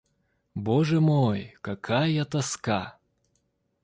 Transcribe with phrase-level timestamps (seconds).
[0.55, 2.97] Боже мой, какая тоска!